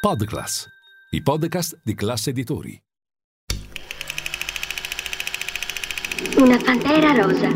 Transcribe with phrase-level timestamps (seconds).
[0.00, 0.68] Podclass,
[1.10, 2.80] i podcast di classe editori.
[6.36, 7.48] Una pantera rosa.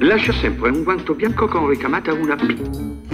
[0.00, 3.13] Lascia sempre un guanto bianco con ricamata una P.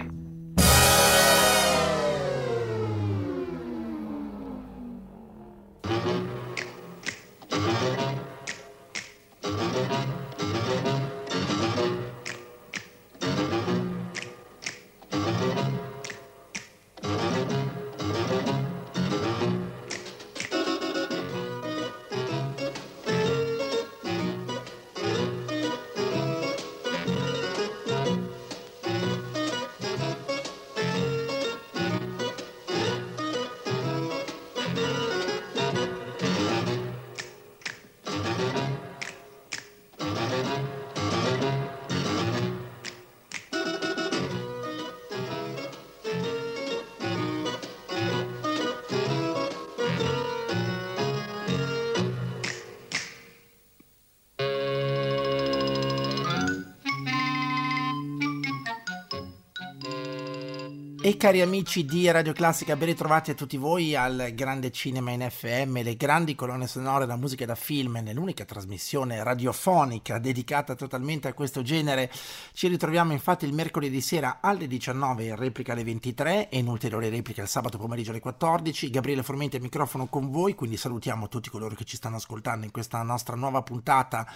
[61.03, 65.27] E cari amici di Radio Classica, ben ritrovati a tutti voi al Grande Cinema in
[65.27, 71.33] FM, le grandi colonne sonore, la musica da film, nell'unica trasmissione radiofonica dedicata totalmente a
[71.33, 72.11] questo genere.
[72.53, 77.09] Ci ritroviamo infatti il mercoledì sera alle 19, in replica alle 23 e in ulteriore
[77.09, 78.91] replica il sabato pomeriggio alle 14.
[78.91, 82.71] Gabriele Formenti al microfono con voi, quindi salutiamo tutti coloro che ci stanno ascoltando in
[82.71, 84.31] questa nostra nuova puntata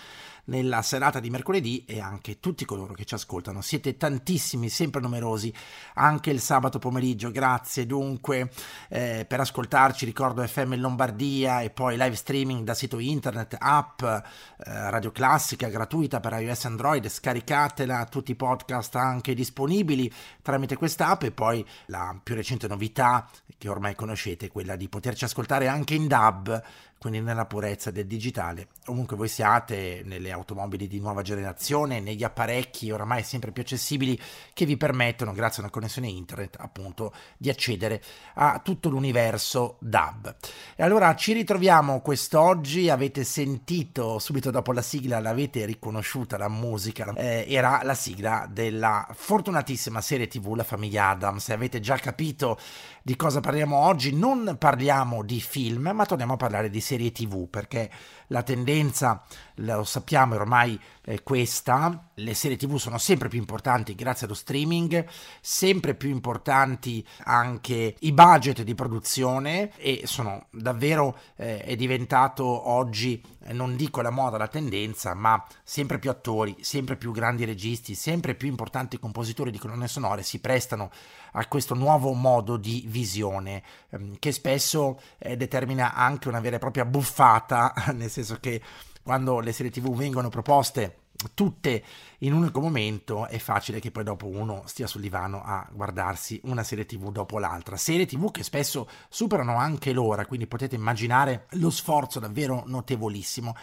[0.45, 3.61] nella serata di mercoledì e anche tutti coloro che ci ascoltano.
[3.61, 5.53] Siete tantissimi, sempre numerosi,
[5.93, 7.31] anche il sabato pomeriggio.
[7.31, 8.49] Grazie dunque
[8.89, 10.05] eh, per ascoltarci.
[10.05, 14.21] Ricordo FM Lombardia e poi live streaming da sito internet, app eh,
[14.57, 17.07] Radio Classica gratuita per iOS e Android.
[17.07, 20.11] Scaricatela, tutti i podcast anche disponibili
[20.41, 23.27] tramite quest'app e poi la più recente novità
[23.57, 26.63] che ormai conoscete, quella di poterci ascoltare anche in DAB
[27.05, 28.69] quindi nella purezza del digitale.
[28.87, 34.19] Ovunque voi siate, nelle automobili di nuova generazione, negli apparecchi oramai sempre più accessibili
[34.53, 38.01] che vi permettono, grazie a una connessione internet, appunto, di accedere
[38.33, 40.35] a tutto l'universo DAB.
[40.75, 47.13] E allora ci ritroviamo quest'oggi, avete sentito subito dopo la sigla, l'avete riconosciuta la musica,
[47.13, 52.57] eh, era la sigla della fortunatissima serie TV La famiglia Adams, e avete già capito
[53.05, 57.47] di cosa parliamo oggi, non parliamo di film, ma torniamo a parlare di serie TV,
[57.47, 57.87] perché
[58.29, 59.23] la tendenza,
[59.57, 64.35] lo sappiamo, è ormai è questa, le serie TV sono sempre più importanti grazie allo
[64.35, 65.05] streaming,
[65.41, 73.21] sempre più importanti anche i budget di produzione e sono davvero, eh, è diventato oggi,
[73.43, 77.95] eh, non dico la moda, la tendenza, ma sempre più attori, sempre più grandi registi,
[77.95, 80.89] sempre più importanti compositori di colonne sonore si prestano
[81.33, 86.59] a questo nuovo modo di visione ehm, che spesso eh, determina anche una vera e
[86.59, 88.61] propria buffata, nel senso che
[89.03, 91.03] quando le serie tv vengono proposte
[91.33, 91.83] tutte
[92.19, 96.39] in un unico momento è facile che poi dopo uno stia sul divano a guardarsi
[96.43, 97.77] una serie tv dopo l'altra.
[97.77, 103.55] Serie tv che spesso superano anche l'ora quindi potete immaginare lo sforzo davvero notevolissimo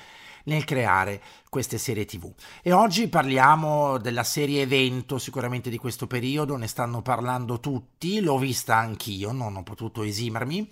[0.45, 1.21] nel creare
[1.53, 2.33] queste serie tv.
[2.63, 8.39] E oggi parliamo della serie evento sicuramente di questo periodo, ne stanno parlando tutti, l'ho
[8.39, 10.67] vista anch'io, non ho potuto esimermi.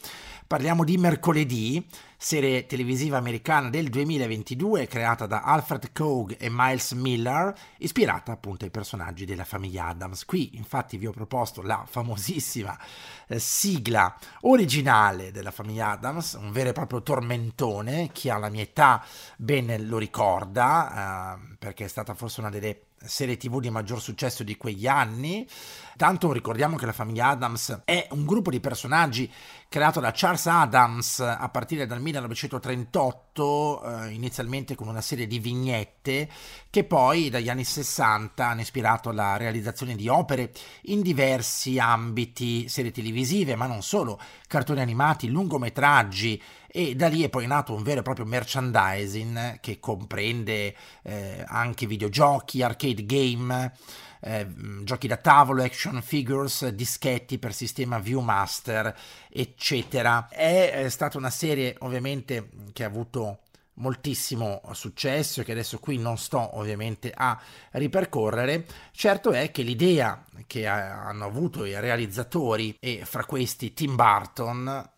[0.46, 1.86] Parliamo di Mercoledì,
[2.16, 8.70] serie televisiva americana del 2022 creata da Alfred Cogue e Miles Miller, ispirata appunto ai
[8.70, 10.24] personaggi della famiglia Adams.
[10.24, 12.76] Qui infatti vi ho proposto la famosissima
[13.28, 18.62] eh, sigla originale della famiglia Adams, un vero e proprio tormentone, chi ha la mia
[18.62, 19.04] età
[19.36, 24.42] bene lo ricorda, eh, perché è stata forse una delle serie tv di maggior successo
[24.42, 25.46] di quegli anni.
[26.00, 29.30] Tanto ricordiamo che la famiglia Adams è un gruppo di personaggi
[29.68, 36.26] creato da Charles Adams a partire dal 1938, eh, inizialmente con una serie di vignette
[36.70, 40.52] che poi dagli anni 60 hanno ispirato la realizzazione di opere
[40.84, 44.18] in diversi ambiti, serie televisive, ma non solo,
[44.48, 46.42] cartoni animati, lungometraggi
[46.72, 51.86] e da lì è poi nato un vero e proprio merchandising che comprende eh, anche
[51.86, 53.72] videogiochi, arcade game,
[54.20, 54.46] eh,
[54.84, 58.94] giochi da tavolo, action figures, dischetti per sistema Viewmaster,
[59.28, 60.28] eccetera.
[60.28, 63.40] È, è stata una serie ovviamente che ha avuto
[63.74, 67.40] moltissimo successo e che adesso qui non sto ovviamente a
[67.72, 74.90] ripercorrere, certo è che l'idea che hanno avuto i realizzatori e fra questi Tim Burton,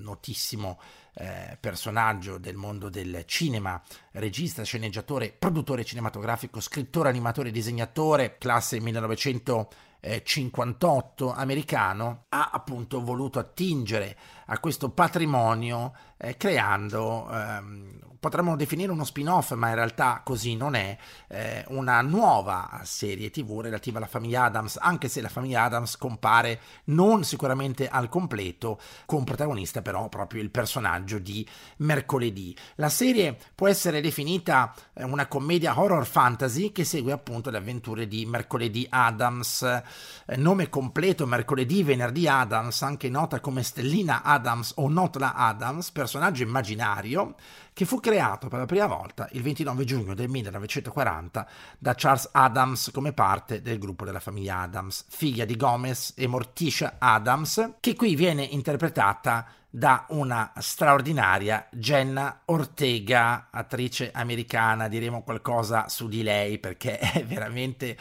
[0.00, 0.78] notissimo
[1.14, 3.80] eh, personaggio del mondo del cinema,
[4.12, 14.16] regista, sceneggiatore, produttore cinematografico, scrittore, animatore, disegnatore, classe 1958 americano, ha appunto voluto attingere
[14.46, 20.74] a questo patrimonio eh, creando ehm, potremmo definire uno spin-off, ma in realtà così non
[20.74, 20.96] è,
[21.28, 26.58] eh, una nuova serie tv relativa alla famiglia Adams, anche se la famiglia Adams compare
[26.84, 31.46] non sicuramente al completo, con protagonista però proprio il personaggio di
[31.78, 32.56] mercoledì.
[32.76, 38.08] La serie può essere definita eh, una commedia horror fantasy che segue appunto le avventure
[38.08, 44.88] di mercoledì Adams, eh, nome completo mercoledì venerdì Adams, anche nota come Stellina Adams o
[44.88, 47.34] Notla Adams, personaggio immaginario
[47.74, 52.90] che fu creato per la prima volta il 29 giugno del 1940 da Charles Adams
[52.92, 58.14] come parte del gruppo della famiglia Adams, figlia di Gomez e Morticia Adams, che qui
[58.14, 66.96] viene interpretata da una straordinaria Jenna Ortega, attrice americana, diremo qualcosa su di lei perché
[67.02, 67.96] è veramente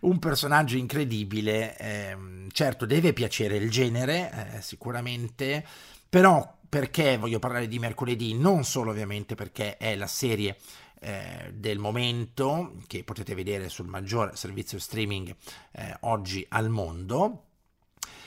[0.00, 2.16] un personaggio incredibile, eh,
[2.50, 5.64] certo deve piacere il genere, eh, sicuramente,
[6.08, 8.32] però perché voglio parlare di mercoledì?
[8.32, 10.56] Non solo ovviamente perché è la serie
[11.00, 15.36] eh, del momento che potete vedere sul maggior servizio streaming
[15.72, 17.44] eh, oggi al mondo,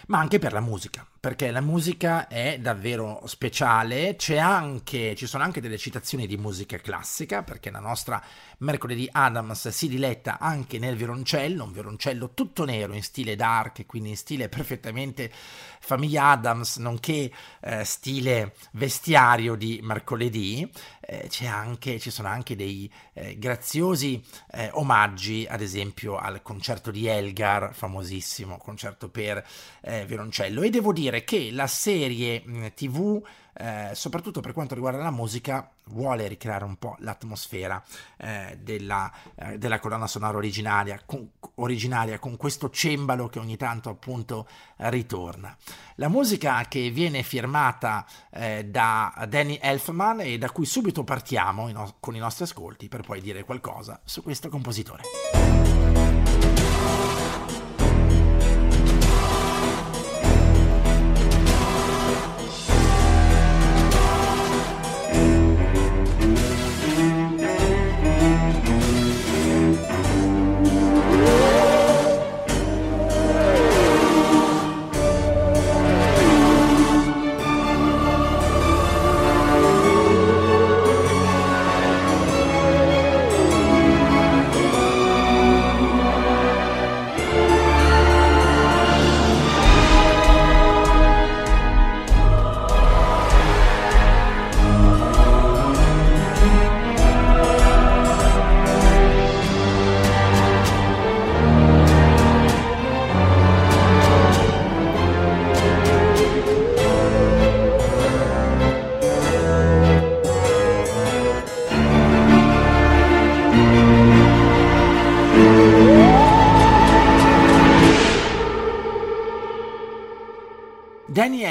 [0.09, 5.59] ma anche per la musica perché la musica è davvero speciale, anche, ci sono anche
[5.59, 8.23] delle citazioni di musica classica, perché la nostra
[8.59, 14.09] Mercoledì Adams si diletta anche nel violoncello, un violoncello tutto nero in stile dark, quindi
[14.09, 15.31] in stile perfettamente
[15.79, 17.31] famiglia Adams, nonché
[17.61, 20.71] eh, stile vestiario di mercoledì.
[21.07, 27.07] Eh, anche, ci sono anche dei eh, graziosi eh, omaggi, ad esempio al concerto di
[27.07, 29.45] Elgar, famosissimo concerto per
[29.81, 30.61] eh, violoncello.
[30.61, 32.43] E devo dire dire che la serie
[32.75, 33.21] TV,
[33.53, 37.81] eh, soprattutto per quanto riguarda la musica, vuole ricreare un po' l'atmosfera
[38.17, 43.89] eh, della, eh, della, colonna sonora originaria con, originaria con questo cembalo che ogni tanto
[43.89, 44.47] appunto
[44.77, 45.55] ritorna.
[45.95, 51.95] La musica che viene firmata eh, da Danny Elfman e da cui subito partiamo no-
[51.99, 55.03] con i nostri ascolti per poi dire qualcosa su questo compositore.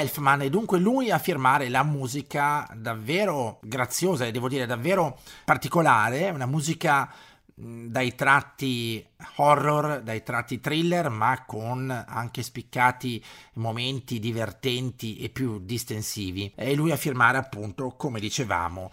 [0.05, 6.29] Elfman è dunque lui a firmare la musica davvero graziosa e devo dire davvero particolare,
[6.29, 7.11] una musica
[7.57, 9.03] dai tratti
[9.37, 16.51] horror, dai tratti thriller, ma con anche spiccati momenti divertenti e più distensivi.
[16.55, 18.91] E lui a firmare appunto, come dicevamo,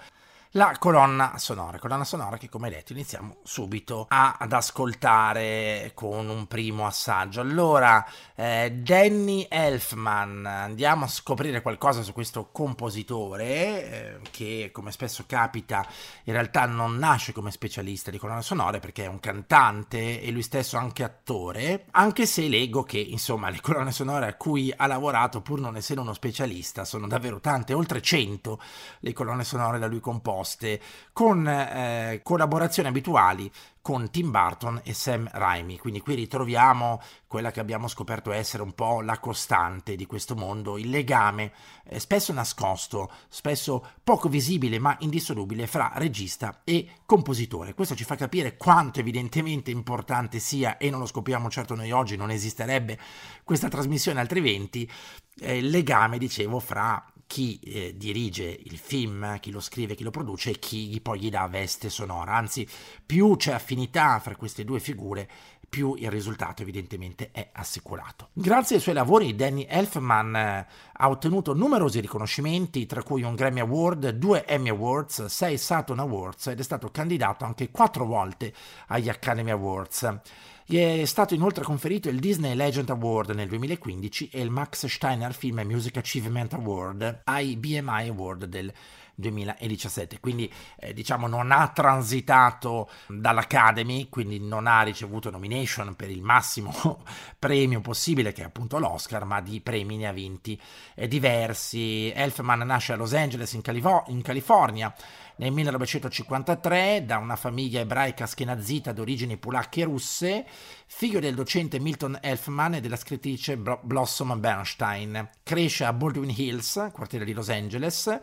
[0.55, 6.47] la colonna sonora, colonna sonora che come detto iniziamo subito a, ad ascoltare con un
[6.47, 7.41] primo assaggio.
[7.41, 15.25] Allora, eh, Danny Elfman, andiamo a scoprire qualcosa su questo compositore eh, che come spesso
[15.27, 15.87] capita
[16.25, 20.43] in realtà non nasce come specialista di colonna sonore perché è un cantante e lui
[20.43, 25.41] stesso anche attore, anche se leggo che insomma le colonne sonore a cui ha lavorato
[25.41, 28.61] pur non essendo uno specialista sono davvero tante, oltre 100
[29.01, 30.81] le colonne sonore da lui composte nascoste
[31.13, 35.77] con eh, collaborazioni abituali con Tim Burton e Sam Raimi.
[35.77, 40.79] Quindi qui ritroviamo quella che abbiamo scoperto essere un po' la costante di questo mondo,
[40.79, 41.53] il legame
[41.85, 47.75] eh, spesso nascosto, spesso poco visibile ma indissolubile fra regista e compositore.
[47.75, 52.17] Questo ci fa capire quanto evidentemente importante sia, e non lo scopriamo certo noi oggi,
[52.17, 52.99] non esisterebbe
[53.43, 54.89] questa trasmissione altrimenti,
[55.41, 60.11] eh, il legame, dicevo, fra chi eh, dirige il film, chi lo scrive, chi lo
[60.11, 62.35] produce e chi poi gli dà veste sonora.
[62.35, 62.69] Anzi,
[63.07, 65.27] più c'è affinità fra queste due figure,
[65.67, 68.29] più il risultato evidentemente è assicurato.
[68.35, 73.61] Grazie ai suoi lavori Danny Elfman eh, ha ottenuto numerosi riconoscimenti, tra cui un Grammy
[73.61, 78.53] Award, due Emmy Awards, sei Saturn Awards ed è stato candidato anche quattro volte
[78.89, 80.19] agli Academy Awards.
[80.65, 85.35] Gli è stato inoltre conferito il Disney Legend Award nel 2015 e il Max Steiner
[85.35, 88.73] Film Music Achievement Award ai BMI Award del
[89.15, 90.21] 2017.
[90.21, 97.03] Quindi eh, diciamo non ha transitato dall'Academy, quindi non ha ricevuto nomination per il massimo
[97.39, 100.61] premio possibile, che è appunto l'Oscar, ma di premi ne ha vinti
[100.95, 102.11] eh, diversi.
[102.15, 104.95] Elfman nasce a Los Angeles, in, Calif- in California
[105.37, 110.47] nel 1953 da una famiglia ebraica schenazita d'origini polacche e russe,
[110.87, 115.31] figlio del docente Milton Elfman e della scrittrice Blossom Bernstein.
[115.43, 118.21] Cresce a Baldwin Hills, quartiere di Los Angeles,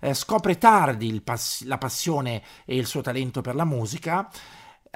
[0.00, 4.30] eh, scopre tardi pass- la passione e il suo talento per la musica.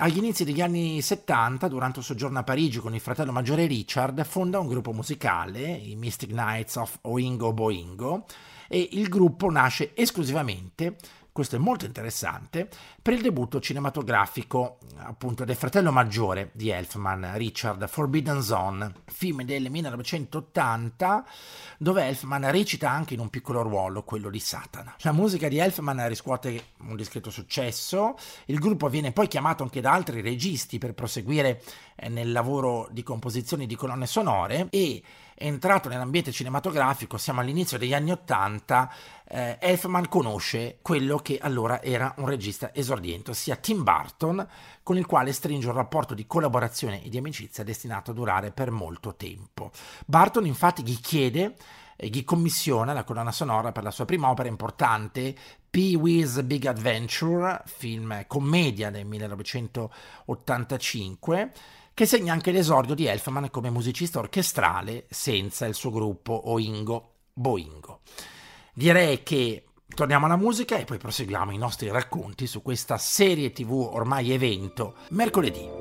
[0.00, 4.23] Agli inizi degli anni 70, durante un soggiorno a Parigi con il fratello maggiore Richard,
[4.25, 8.27] fonda un gruppo musicale, i Mystic Knights of Oingo Boingo,
[8.69, 10.97] e il gruppo nasce esclusivamente
[11.38, 12.68] questo è molto interessante,
[13.00, 19.71] per il debutto cinematografico appunto del fratello maggiore di Elfman, Richard Forbidden Zone, film del
[19.71, 21.25] 1980
[21.78, 24.97] dove Elfman recita anche in un piccolo ruolo, quello di Satana.
[25.02, 28.16] La musica di Elfman riscuote un discreto successo,
[28.47, 31.62] il gruppo viene poi chiamato anche da altri registi per proseguire
[31.95, 35.00] eh, nel lavoro di composizione di colonne sonore e
[35.38, 38.92] entrato nell'ambiente cinematografico, siamo all'inizio degli anni Ottanta,
[39.28, 44.47] eh, Elfman conosce quello che allora era un regista esordiente, ossia Tim Burton,
[44.83, 48.71] con il quale stringe un rapporto di collaborazione e di amicizia destinato a durare per
[48.71, 49.71] molto tempo.
[50.04, 51.54] Burton infatti gli chiede
[52.00, 55.35] e gli commissiona la colonna sonora per la sua prima opera importante,
[55.68, 61.52] Pee-wee's Big Adventure, film commedia del 1985,
[61.99, 68.02] che segna anche l'esordio di Elfman come musicista orchestrale senza il suo gruppo Oingo Boingo.
[68.73, 69.64] Direi che
[69.97, 74.95] torniamo alla musica e poi proseguiamo i nostri racconti su questa serie tv ormai evento
[75.09, 75.77] mercoledì.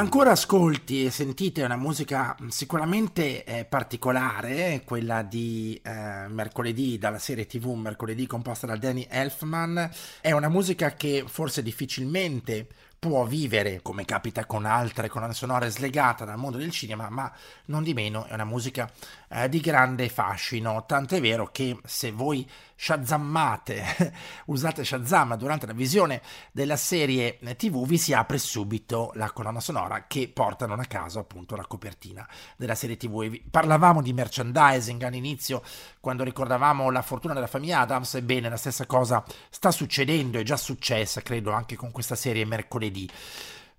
[0.00, 7.44] Ancora ascolti e sentite una musica sicuramente eh, particolare, quella di eh, mercoledì dalla serie
[7.44, 9.90] TV Mercoledì composta da Danny Elfman.
[10.22, 12.66] È una musica che forse difficilmente
[13.00, 17.32] può vivere, come capita con altre colonne sonore, slegata dal mondo del cinema, ma
[17.64, 18.92] non di meno è una musica
[19.30, 24.12] eh, di grande fascino, tant'è vero che se voi shazammate,
[24.46, 26.20] usate Shazam durante la visione
[26.52, 31.20] della serie TV, vi si apre subito la colonna sonora che porta non a caso
[31.20, 32.26] appunto la copertina
[32.56, 33.40] della serie TV.
[33.50, 35.62] Parlavamo di merchandising all'inizio
[36.00, 40.56] quando ricordavamo la fortuna della famiglia Adams, ebbene la stessa cosa sta succedendo, è già
[40.56, 42.88] successa credo anche con questa serie mercoledì.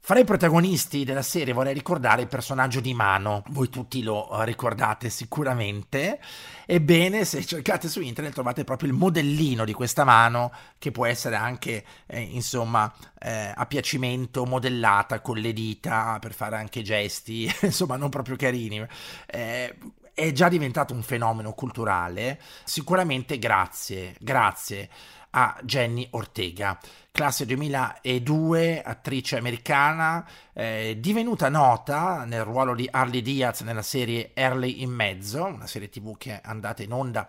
[0.04, 5.12] Fra i protagonisti della serie vorrei ricordare il personaggio di Mano, voi tutti lo ricordate
[5.12, 6.20] sicuramente.
[6.66, 11.36] Ebbene, se cercate su internet trovate proprio il modellino di questa mano, che può essere
[11.36, 17.96] anche, eh, insomma, eh, a piacimento, modellata con le dita per fare anche gesti, insomma,
[17.96, 18.84] non proprio carini.
[19.28, 19.78] Eh,
[20.22, 24.88] è già diventato un fenomeno culturale, sicuramente grazie, grazie
[25.32, 26.78] a Jenny Ortega,
[27.12, 34.84] classe 2002, attrice americana, eh, divenuta nota nel ruolo di Harley Diaz nella serie Early
[34.84, 37.28] in Mezzo, una serie tv che è andata in onda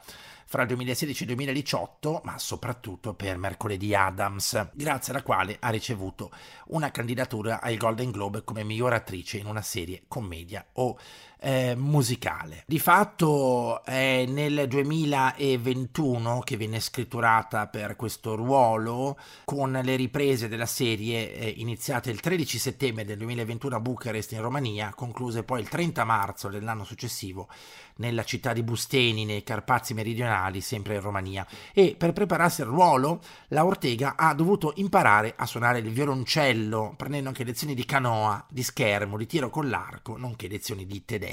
[0.53, 5.71] fra il 2016 e il 2018, ma soprattutto per Mercoledì Adams, grazie alla quale ha
[5.71, 6.31] ricevuto
[6.67, 10.99] una candidatura ai Golden Globe come miglior attrice in una serie commedia o
[11.43, 12.63] eh, musicale.
[12.67, 20.67] Di fatto è nel 2021 che viene scritturata per questo ruolo con le riprese della
[20.67, 25.69] serie eh, iniziate il 13 settembre del 2021 a Bucarest in Romania, concluse poi il
[25.69, 27.49] 30 marzo dell'anno successivo
[27.97, 31.47] nella città di Busteni nei Carpazi meridionali, sempre in Romania.
[31.73, 37.29] E per prepararsi al ruolo, la Ortega ha dovuto imparare a suonare il violoncello, prendendo
[37.29, 41.32] anche lezioni di canoa, di schermo, di tiro con l'arco, nonché lezioni di tedesco.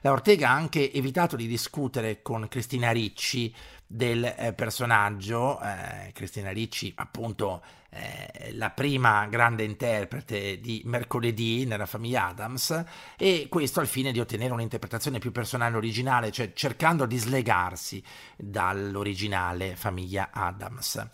[0.00, 3.54] La Ortega ha anche evitato di discutere con Cristina Ricci
[3.86, 11.86] del eh, personaggio, eh, Cristina Ricci appunto eh, la prima grande interprete di Mercoledì nella
[11.86, 12.84] famiglia Adams
[13.16, 18.02] e questo al fine di ottenere un'interpretazione più personale e originale, cioè cercando di slegarsi
[18.36, 21.06] dall'originale famiglia Adams.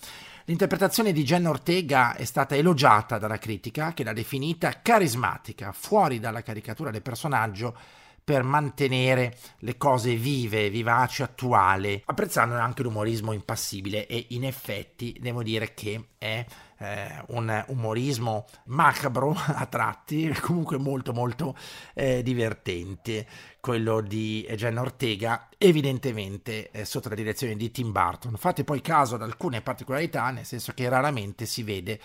[0.44, 6.42] L'interpretazione di Jen Ortega è stata elogiata dalla critica che l'ha definita carismatica, fuori dalla
[6.42, 7.76] caricatura del personaggio
[8.22, 15.42] per mantenere le cose vive, vivaci, attuali, apprezzando anche l'umorismo impassibile e in effetti devo
[15.42, 16.44] dire che è
[16.80, 21.54] eh, un umorismo macabro a tratti, comunque molto molto
[21.94, 23.26] eh, divertente,
[23.60, 28.36] quello di Jen Ortega, evidentemente eh, sotto la direzione di Tim Burton.
[28.36, 32.00] Fate poi caso ad alcune particolarità, nel senso che raramente si vede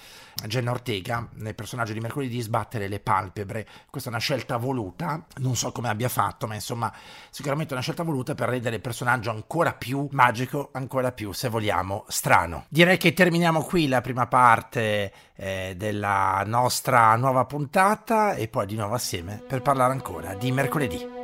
[0.45, 3.65] Jen Ortega nel personaggio di mercoledì sbattere le palpebre.
[3.89, 6.93] Questa è una scelta voluta, non so come abbia fatto, ma insomma
[7.29, 12.03] sicuramente una scelta voluta per rendere il personaggio ancora più magico, ancora più, se vogliamo,
[12.09, 12.65] strano.
[12.67, 14.27] Direi che terminiamo qui la prima
[14.65, 20.51] parte eh, della nostra nuova puntata e poi di nuovo assieme per parlare ancora di
[20.51, 21.14] mercoledì.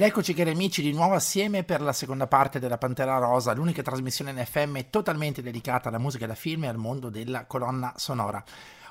[0.00, 3.82] Ed eccoci cari amici di nuovo assieme per la seconda parte della Pantera Rosa, l'unica
[3.82, 8.42] trasmissione in FM totalmente dedicata alla musica da film e al mondo della colonna sonora.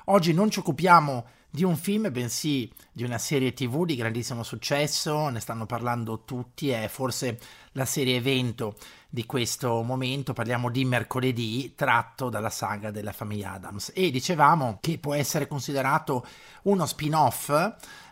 [0.04, 5.28] Oggi non ci occupiamo di un film, bensì di una serie tv di grandissimo successo,
[5.30, 7.40] ne stanno parlando tutti, è forse
[7.72, 8.76] la serie evento
[9.08, 14.98] di questo momento, parliamo di mercoledì, tratto dalla saga della famiglia Adams e dicevamo che
[14.98, 16.24] può essere considerato
[16.62, 17.50] uno spin-off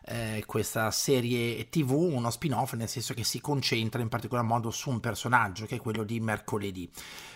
[0.09, 4.89] eh, questa serie TV, uno spin-off nel senso che si concentra in particolar modo su
[4.89, 6.91] un personaggio che è quello di mercoledì.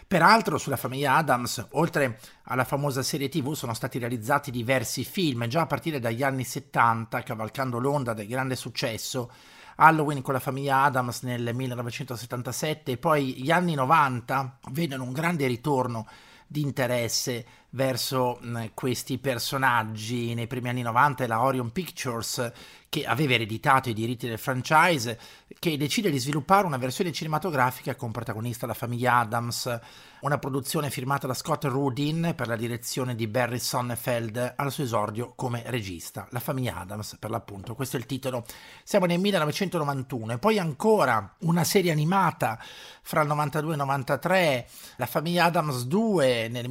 [0.07, 5.63] Peraltro sulla famiglia Adams, oltre alla famosa serie TV, sono stati realizzati diversi film già
[5.63, 9.31] a partire dagli anni 70, cavalcando l'onda del grande successo
[9.77, 15.47] Halloween con la famiglia Adams nel 1977 e poi gli anni 90 vedono un grande
[15.47, 16.07] ritorno
[16.47, 22.53] di interesse verso mh, questi personaggi nei primi anni 90 la Orion Pictures
[22.89, 25.19] che aveva ereditato i diritti del franchise
[25.59, 29.81] che decide di sviluppare una versione cinematografica con protagonista la famiglia Adams
[30.23, 35.33] una produzione firmata da Scott Rudin per la direzione di Barry Sonnefeld al suo esordio
[35.35, 38.45] come regista, La famiglia Adams per l'appunto, questo è il titolo.
[38.85, 42.57] Siamo nel 1991 e poi ancora una serie animata
[43.03, 46.69] fra il 92 e il 93, La famiglia Adams 2 nel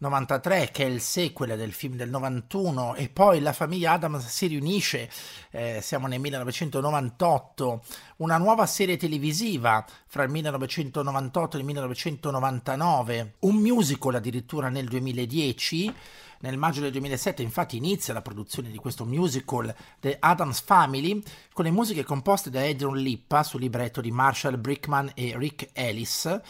[0.00, 4.46] 1993 che è il sequel del film del 91 e poi La famiglia Adams si
[4.46, 5.10] riunisce,
[5.50, 7.82] eh, siamo nel 1998,
[8.16, 15.94] una nuova serie televisiva fra il 1998 e il 1999, un musical addirittura nel 2010.
[16.42, 21.66] Nel maggio del 2007 infatti inizia la produzione di questo musical The Adams Family con
[21.66, 26.40] le musiche composte da Adrian Lippa sul libretto di Marshall Brickman e Rick Ellis.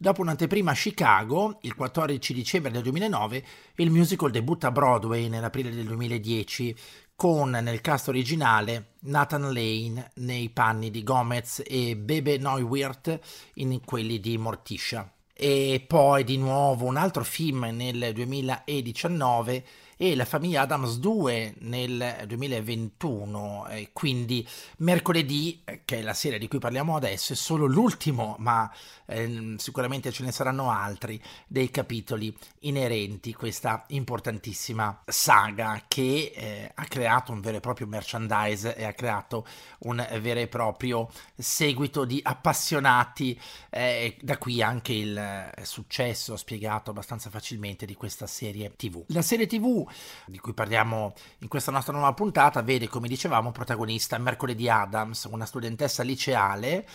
[0.00, 3.44] Dopo un'anteprima a Chicago, il 14 dicembre del 2009,
[3.78, 6.76] il musical debutta a Broadway nell'aprile del 2010
[7.16, 13.18] con nel cast originale Nathan Lane nei panni di Gomez e Bebe Neuwirth
[13.54, 15.12] in quelli di Morticia.
[15.34, 19.64] E poi di nuovo un altro film nel 2019
[20.00, 24.46] e La famiglia Adams 2 nel 2021, e quindi
[24.78, 28.72] mercoledì, eh, che è la serie di cui parliamo adesso, è solo l'ultimo, ma
[29.06, 36.70] eh, sicuramente ce ne saranno altri, dei capitoli inerenti a questa importantissima saga che eh,
[36.72, 39.44] ha creato un vero e proprio merchandise e ha creato
[39.80, 46.90] un vero e proprio seguito di appassionati, eh, da qui anche il eh, successo spiegato
[46.90, 49.02] abbastanza facilmente di questa serie TV.
[49.08, 49.86] La serie TV
[50.26, 55.46] di cui parliamo in questa nostra nuova puntata, vede, come dicevamo, protagonista Mercoledì Adams, una
[55.46, 56.86] studentessa liceale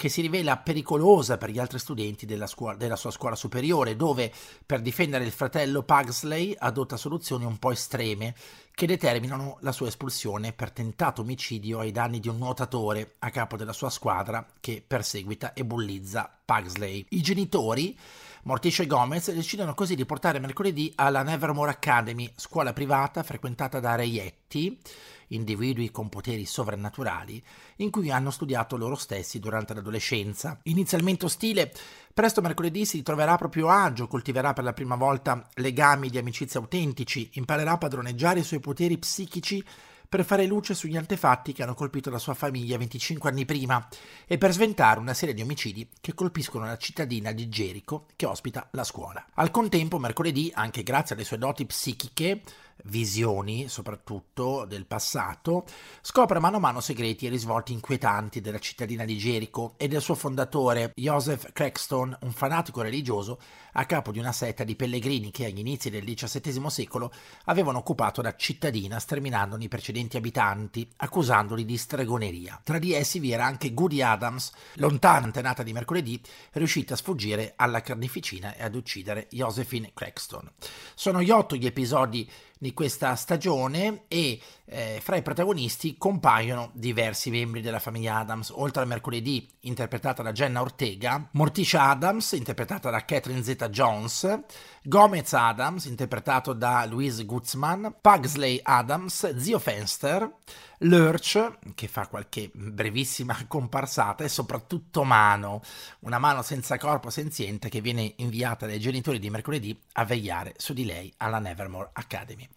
[0.00, 4.32] che si rivela pericolosa per gli altri studenti della, scuola, della, sua scuola superiore, dove
[4.64, 8.34] per difendere il fratello Pugsley adotta soluzioni un po' estreme
[8.74, 13.58] che determinano la sua espulsione per tentato omicidio ai danni di un nuotatore a capo
[13.58, 17.04] della sua squadra che perseguita e bullizza Pugsley.
[17.10, 17.98] I genitori
[18.44, 23.96] Morticia e Gomez decidono così di portare mercoledì alla Nevermore Academy, scuola privata frequentata da
[23.96, 24.80] reietti,
[25.28, 27.42] individui con poteri sovrannaturali,
[27.76, 30.58] in cui hanno studiato loro stessi durante l'adolescenza.
[30.64, 31.70] Inizialmente ostile,
[32.14, 36.60] presto mercoledì si troverà a proprio agio, coltiverà per la prima volta legami di amicizia
[36.60, 39.62] autentici, imparerà a padroneggiare i suoi poteri psichici
[40.10, 43.86] per fare luce sugli antefatti che hanno colpito la sua famiglia 25 anni prima
[44.26, 48.66] e per sventare una serie di omicidi che colpiscono la cittadina di Gerico che ospita
[48.72, 49.24] la scuola.
[49.34, 52.40] Al contempo, mercoledì, anche grazie alle sue doti psichiche,
[52.84, 55.64] visioni soprattutto del passato,
[56.00, 60.14] scopre mano a mano segreti e risvolti inquietanti della cittadina di Gerico e del suo
[60.14, 63.38] fondatore, Joseph Crackstone, un fanatico religioso
[63.72, 67.12] a capo di una setta di pellegrini che agli inizi del XVII secolo
[67.44, 72.60] avevano occupato la cittadina sterminandone i precedenti abitanti, accusandoli di stregoneria.
[72.64, 76.20] Tra di essi vi era anche Goody Adams, lontana antenata di mercoledì,
[76.52, 80.52] riuscita a sfuggire alla carneficina e ad uccidere Josephine Crackstone.
[80.94, 82.28] Sono gli otto gli episodi
[82.60, 88.82] di questa stagione e eh, fra i protagonisti compaiono diversi membri della famiglia Adams, oltre
[88.82, 94.40] a mercoledì interpretata da Jenna Ortega, Morticia Adams interpretata da Catherine Zeta-Jones,
[94.82, 100.36] Gomez Adams interpretato da Louise Gutzman, Pugsley Adams, Zio Fenster,
[100.78, 105.60] Lurch, che fa qualche brevissima comparsata, e soprattutto Mano,
[106.00, 110.72] una mano senza corpo senziente che viene inviata dai genitori di mercoledì a vegliare su
[110.72, 112.48] di lei alla Nevermore Academy.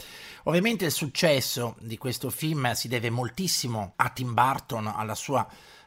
[0.43, 5.45] Ovviamente il successo di questo film si deve moltissimo a Tim Burton, alla sua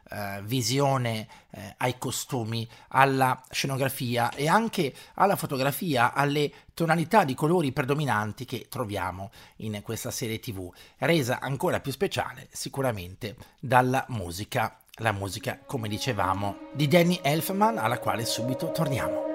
[0.09, 7.73] eh, visione eh, ai costumi, alla scenografia e anche alla fotografia, alle tonalità di colori
[7.73, 15.13] predominanti che troviamo in questa serie tv, resa ancora più speciale sicuramente dalla musica la
[15.13, 19.26] musica, come dicevamo, di Danny Elfman, alla quale subito torniamo.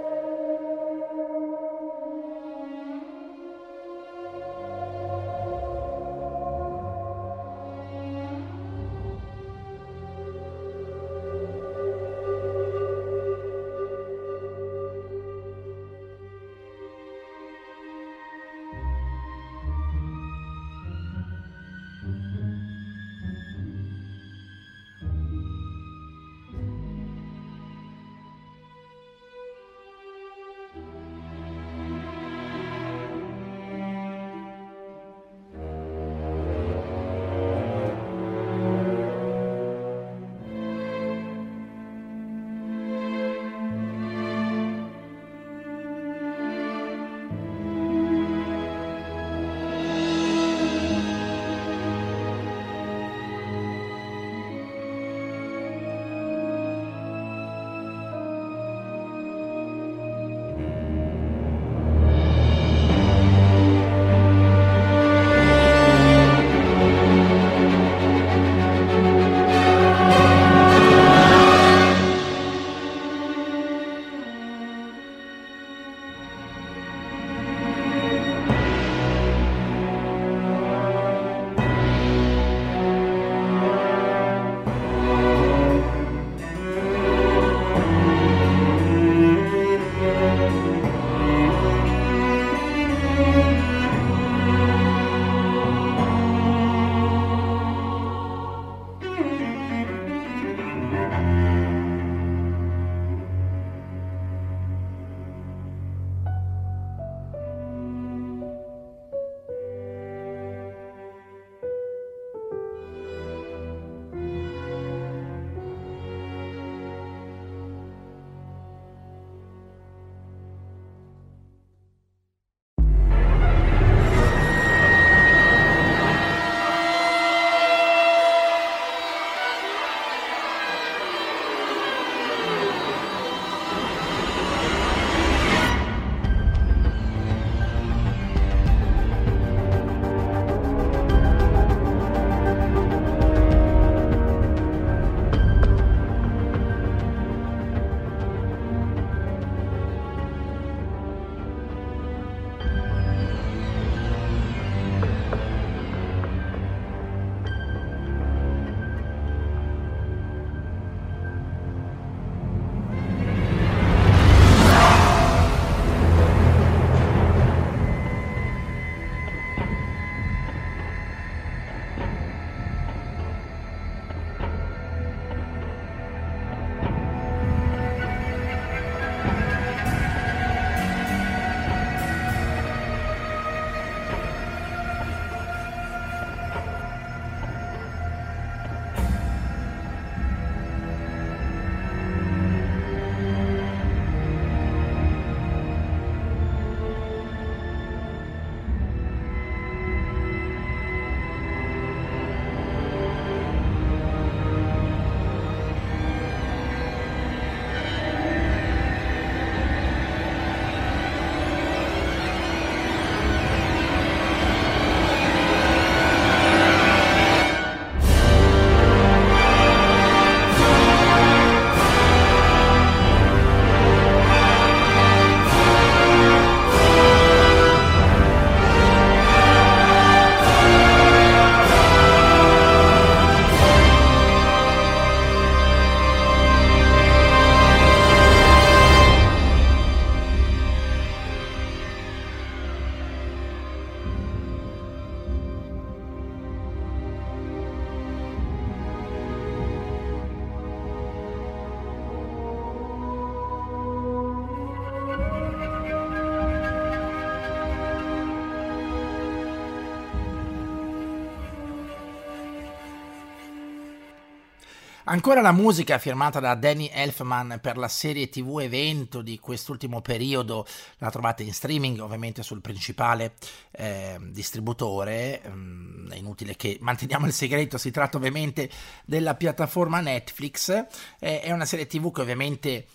[265.05, 270.67] Ancora la musica firmata da Danny Elfman per la serie TV evento di quest'ultimo periodo,
[270.99, 273.33] la trovate in streaming ovviamente sul principale
[273.71, 278.69] eh, distributore, mm, è inutile che manteniamo il segreto, si tratta ovviamente
[279.03, 280.69] della piattaforma Netflix,
[281.17, 282.85] eh, è una serie TV che ovviamente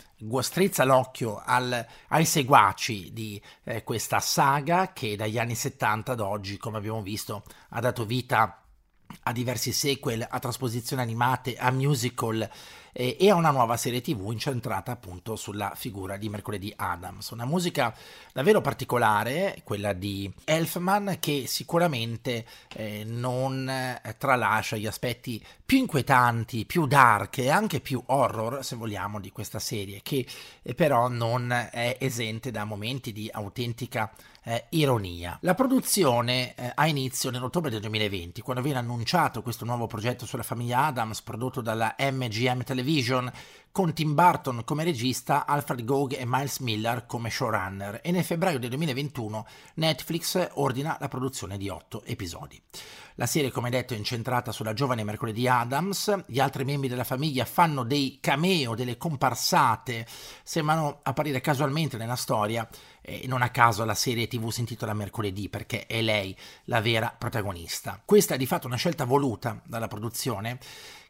[0.42, 6.56] strizza l'occhio al, ai seguaci di eh, questa saga che dagli anni 70 ad oggi,
[6.56, 8.65] come abbiamo visto, ha dato vita a
[9.32, 12.48] diversi sequel, a trasposizioni animate, a musical
[12.98, 17.28] eh, e a una nuova serie tv incentrata appunto sulla figura di Mercoledì Adams.
[17.30, 17.94] Una musica
[18.32, 26.64] davvero particolare, quella di Elfman, che sicuramente eh, non eh, tralascia gli aspetti più inquietanti,
[26.64, 30.26] più dark e anche più horror, se vogliamo, di questa serie, che
[30.62, 34.10] eh, però non è esente da momenti di autentica
[34.42, 35.38] eh, ironia.
[35.42, 40.44] La produzione eh, ha inizio nell'ottobre del 2020, quando viene annunciato questo nuovo progetto sulla
[40.44, 42.84] famiglia Adams prodotto dalla MGM Television
[43.76, 48.58] con Tim Burton come regista, Alfred Gog e Miles Miller come showrunner e nel febbraio
[48.58, 52.58] del 2021 Netflix ordina la produzione di otto episodi.
[53.16, 57.44] La serie, come detto, è incentrata sulla giovane Mercoledì Adams, gli altri membri della famiglia
[57.44, 60.06] fanno dei cameo, delle comparsate,
[60.42, 62.66] sembrano apparire casualmente nella storia
[63.02, 67.14] e non a caso la serie tv si intitola Mercoledì perché è lei la vera
[67.16, 68.00] protagonista.
[68.04, 70.58] Questa è di fatto una scelta voluta dalla produzione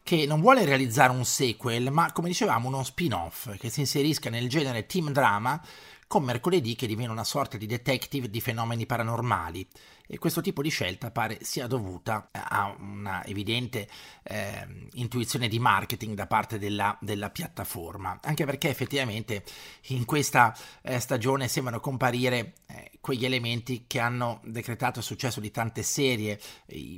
[0.07, 4.47] che non vuole realizzare un sequel, ma come dicevamo uno spin-off che si inserisca nel
[4.47, 5.61] genere team drama
[6.07, 9.67] con Mercoledì che diviene una sorta di detective di fenomeni paranormali
[10.07, 13.87] e questo tipo di scelta pare sia dovuta a una evidente
[14.23, 19.43] eh, intuizione di marketing da parte della, della, piattaforma, anche perché effettivamente
[19.87, 25.51] in questa eh, stagione sembrano comparire eh, quegli elementi che hanno decretato il successo di
[25.51, 26.39] tante serie,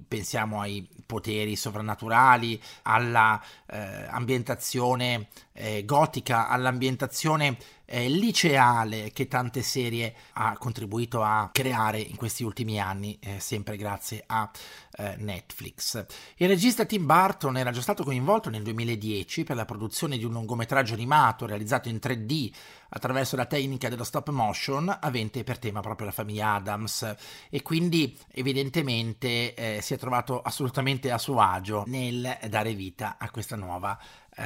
[0.07, 3.77] pensiamo ai poteri sovrannaturali, alla eh,
[4.09, 12.43] ambientazione eh, gotica, all'ambientazione eh, liceale che tante serie ha contribuito a creare in questi
[12.43, 14.49] ultimi anni, eh, sempre grazie a
[14.97, 16.05] eh, Netflix.
[16.37, 20.31] Il regista Tim Burton era già stato coinvolto nel 2010 per la produzione di un
[20.31, 22.51] lungometraggio animato realizzato in 3D
[22.89, 27.15] attraverso la tecnica dello stop motion avente per tema proprio la famiglia Adams
[27.49, 33.29] e quindi evidentemente eh, si è trovato assolutamente a suo agio nel dare vita a
[33.29, 33.97] questa nuova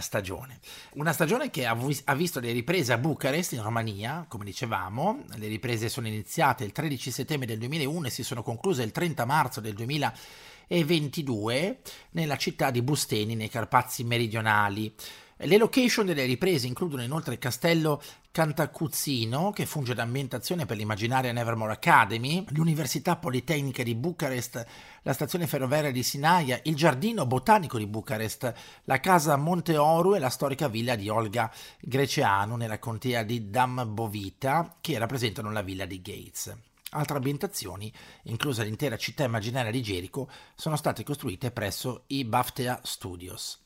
[0.01, 0.59] stagione.
[0.93, 5.47] Una stagione che ha, ha, visto le riprese a Bucarest in Romania, come dicevamo, le
[5.47, 9.61] riprese sono iniziate il 13 settembre del 2001 e si sono concluse il 30 marzo
[9.61, 11.79] del 2022
[12.11, 14.93] nella città di Busteni nei Carpazi meridionali.
[15.37, 18.01] Le location delle riprese includono inoltre il castello
[18.33, 24.65] Cantacuzzino, che funge da ambientazione per l'immaginaria Nevermore Academy, l'Università Politecnica di Bucarest,
[25.03, 28.51] la stazione ferroviaria di Sinaia, il Giardino Botanico di Bucarest,
[28.85, 34.77] la casa Monte Oru e la storica villa di Olga Greceanu nella contea di Dambovita,
[34.81, 36.57] che rappresentano la villa di Gates.
[36.89, 43.61] Altre ambientazioni, inclusa l'intera città immaginaria di Gerico, sono state costruite presso i Baftea Studios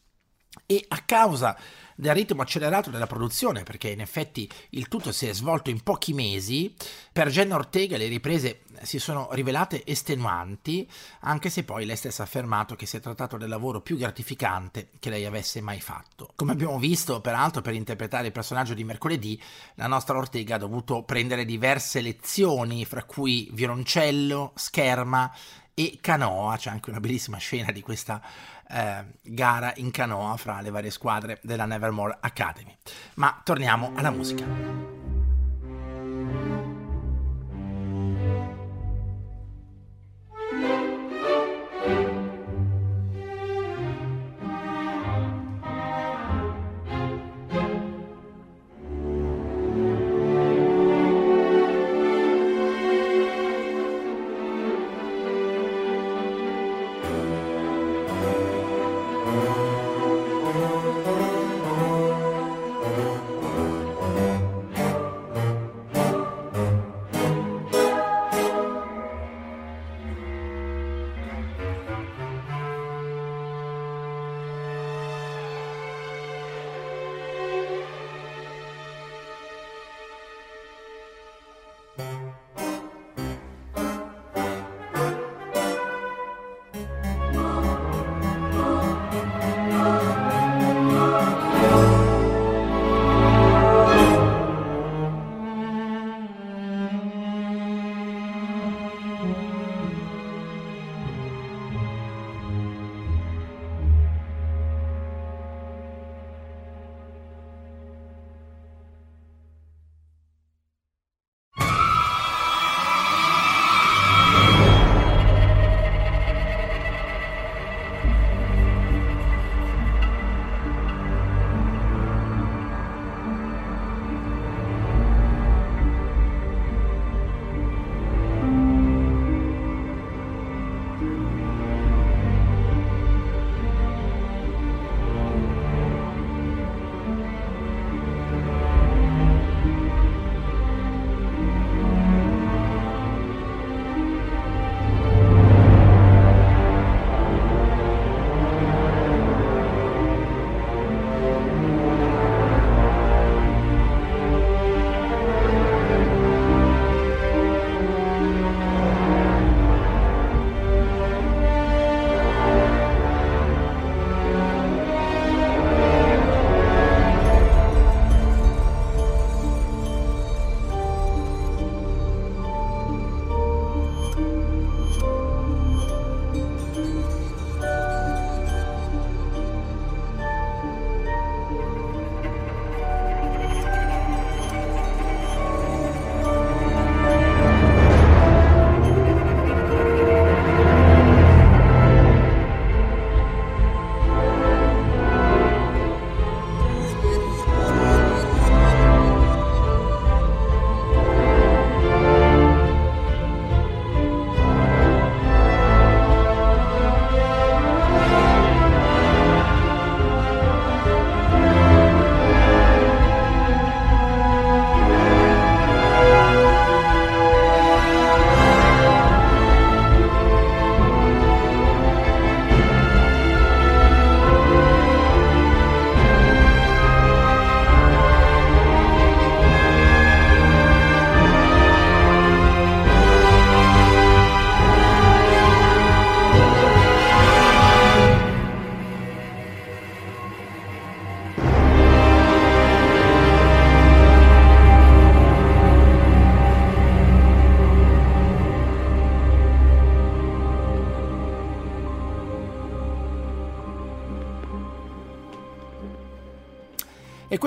[0.66, 1.58] e a causa
[1.99, 6.14] del ritmo accelerato della produzione, perché in effetti il tutto si è svolto in pochi
[6.14, 6.74] mesi,
[7.12, 10.88] per Jenna Ortega le riprese si sono rivelate estenuanti,
[11.22, 14.89] anche se poi lei stessa ha affermato che si è trattato del lavoro più gratificante
[14.99, 16.32] che lei avesse mai fatto.
[16.36, 19.41] Come abbiamo visto, peraltro, per interpretare il personaggio di mercoledì,
[19.76, 25.34] la nostra Ortega ha dovuto prendere diverse lezioni, fra cui violoncello, scherma
[25.80, 28.19] e canoa, c'è anche una bellissima scena di questa
[28.67, 32.75] eh, gara in canoa fra le varie squadre della Nevermore Academy.
[33.15, 35.16] Ma torniamo alla musica.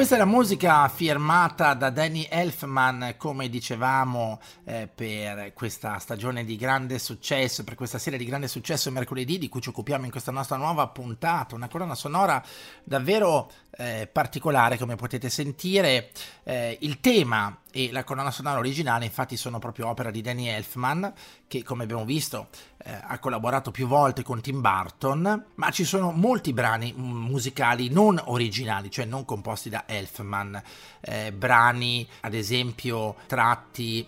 [0.00, 6.56] Questa è la musica firmata da Danny Elfman, come dicevamo, eh, per questa stagione di
[6.56, 10.32] grande successo, per questa serie di grande successo mercoledì di cui ci occupiamo in questa
[10.32, 11.54] nostra nuova puntata.
[11.54, 12.42] Una colonna sonora
[12.82, 16.08] davvero eh, particolare, come potete sentire.
[16.44, 21.12] Eh, il tema e la colonna sonora originale infatti sono proprio opera di Danny Elfman
[21.46, 22.48] che come abbiamo visto
[22.84, 28.20] eh, ha collaborato più volte con Tim Burton ma ci sono molti brani musicali non
[28.24, 30.62] originali cioè non composti da Elfman.
[31.00, 34.06] Eh, brani ad esempio tratti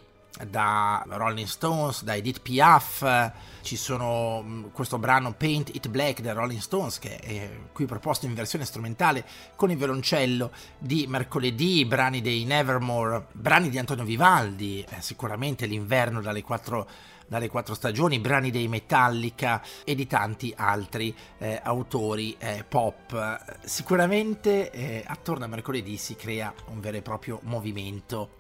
[0.49, 6.33] da Rolling Stones, da Edith Piaf, ci sono mm, questo brano Paint It Black da
[6.33, 9.24] Rolling Stones che è qui proposto in versione strumentale
[9.57, 16.20] con il violoncello di mercoledì, brani dei Nevermore, brani di Antonio Vivaldi, eh, sicuramente l'inverno
[16.20, 16.89] dalle quattro
[17.33, 23.59] dalle quattro stagioni, brani dei Metallica e di tanti altri eh, autori eh, pop.
[23.64, 28.33] Sicuramente eh, attorno a mercoledì si crea un vero e proprio movimento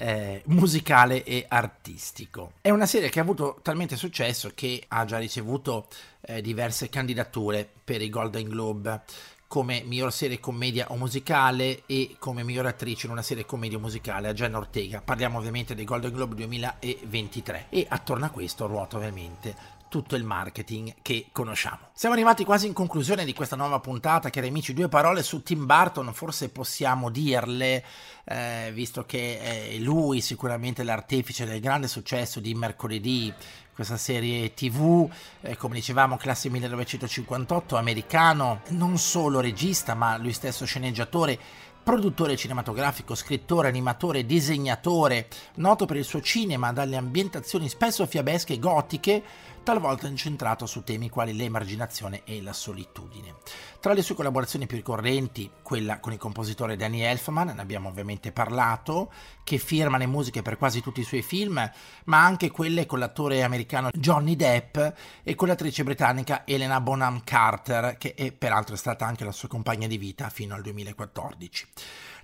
[0.00, 2.52] eh, musicale e artistico.
[2.62, 5.88] È una serie che ha avuto talmente successo che ha già ricevuto
[6.22, 9.02] eh, diverse candidature per i Golden Globe
[9.46, 13.80] come miglior serie commedia o musicale e come miglior attrice in una serie commedia o
[13.80, 15.02] musicale a Jenna Ortega.
[15.02, 20.94] Parliamo ovviamente dei Golden Globe 2023 e attorno a questo ruota ovviamente tutto il marketing
[21.02, 21.88] che conosciamo.
[21.92, 25.66] Siamo arrivati quasi in conclusione di questa nuova puntata, cari amici, due parole su Tim
[25.66, 27.84] Burton, forse possiamo dirle,
[28.24, 29.40] eh, visto che
[29.72, 33.34] è lui sicuramente l'artefice del grande successo di mercoledì,
[33.74, 35.10] questa serie tv,
[35.40, 41.38] eh, come dicevamo, classe 1958, americano, non solo regista, ma lui stesso sceneggiatore
[41.82, 48.58] produttore cinematografico, scrittore, animatore, disegnatore, noto per il suo cinema dalle ambientazioni spesso fiabesche e
[48.58, 49.22] gotiche,
[49.62, 53.34] talvolta incentrato su temi quali l'emarginazione e la solitudine.
[53.80, 58.32] Tra le sue collaborazioni più ricorrenti, quella con il compositore Danny Elfman, ne abbiamo ovviamente
[58.32, 59.10] parlato,
[59.44, 61.70] che firma le musiche per quasi tutti i suoi film,
[62.04, 64.78] ma anche quelle con l'attore americano Johnny Depp
[65.22, 69.48] e con l'attrice britannica Elena Bonham Carter, che è peraltro è stata anche la sua
[69.48, 71.66] compagna di vita fino al 2014.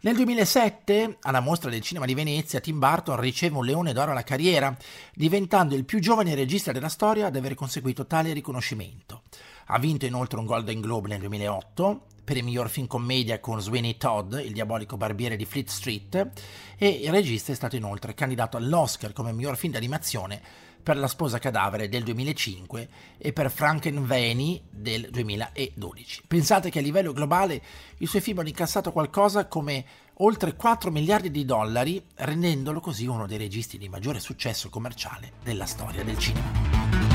[0.06, 4.22] Nel 2007, alla mostra del cinema di Venezia, Tim Burton riceve un leone d'oro alla
[4.22, 4.72] carriera,
[5.12, 9.22] diventando il più giovane regista della storia ad aver conseguito tale riconoscimento.
[9.66, 13.96] Ha vinto inoltre un Golden Globe nel 2008 per il miglior film commedia con Sweeney
[13.96, 16.30] Todd, il diabolico barbiere di Fleet Street,
[16.78, 20.40] e il regista è stato inoltre candidato all'Oscar come miglior film d'animazione
[20.86, 26.22] per La sposa cadavere del 2005 e per Frankenweenie del 2012.
[26.28, 27.60] Pensate che a livello globale
[27.98, 29.84] i suoi film hanno incassato qualcosa come
[30.18, 35.66] oltre 4 miliardi di dollari, rendendolo così uno dei registi di maggiore successo commerciale della
[35.66, 37.05] storia del cinema.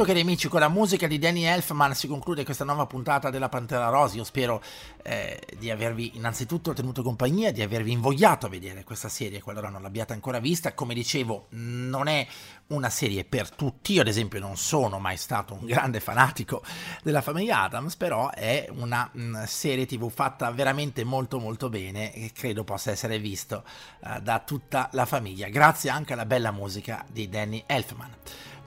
[0.00, 3.50] Tutto cari amici, con la musica di Danny Elfman si conclude questa nuova puntata della
[3.50, 4.16] Pantera Rosa.
[4.16, 4.62] Io spero
[5.02, 9.82] eh, di avervi innanzitutto tenuto compagnia, di avervi invogliato a vedere questa serie qualora non
[9.82, 10.72] l'abbiate ancora vista.
[10.72, 12.26] Come dicevo, non è
[12.68, 13.92] una serie per tutti.
[13.92, 16.62] Io, ad esempio, non sono mai stato un grande fanatico
[17.02, 22.14] della famiglia Adams, però è una mh, mm, serie TV fatta veramente molto molto bene
[22.14, 23.64] e credo possa essere visto
[24.00, 28.16] uh, da tutta la famiglia, grazie anche alla bella musica di Danny Elfman.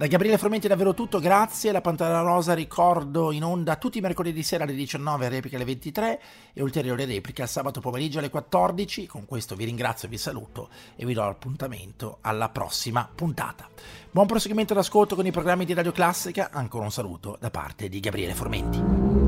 [0.04, 1.72] Da Gabriele Fromenti è davvero tutto, grazie.
[1.72, 6.22] La Pantera Rosa ricordo in onda tutti i mercoledì sera alle 19, replica alle 23
[6.52, 9.06] e ulteriori repliche al sabato pomeriggio alle 14.
[9.06, 13.70] Con questo vi ringrazio, vi saluto e vi do appuntamento alla prossima puntata.
[14.12, 18.02] Buon proseguimento d'ascolto con i programmi di Radio Classica, ancora un saluto da parte di
[18.02, 19.23] Gabriele Formenti.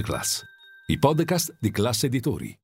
[0.00, 0.42] Podclass,
[0.86, 2.58] i podcast di classe editori.